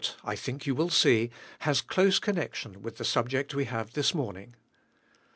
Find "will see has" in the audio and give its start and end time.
0.73-1.79